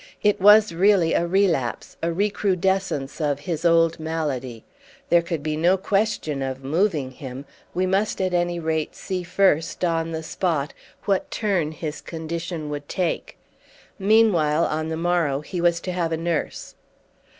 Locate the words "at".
8.19-8.33